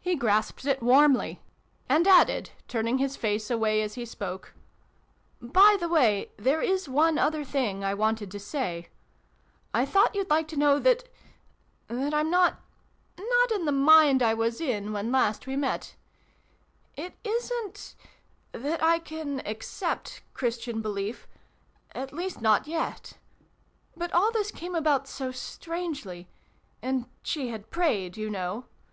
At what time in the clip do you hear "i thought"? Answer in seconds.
9.74-10.14